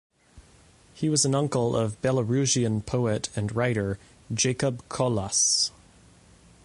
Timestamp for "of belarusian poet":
1.75-3.29